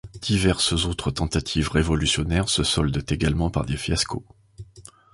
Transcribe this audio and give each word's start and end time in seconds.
Diverses 0.19 0.85
autres 0.85 1.11
tentatives 1.11 1.69
révolutionnaires 1.69 2.49
se 2.49 2.63
soldent 2.63 3.05
également 3.09 3.51
par 3.51 3.65
des 3.67 3.77
fiascos. 3.77 4.23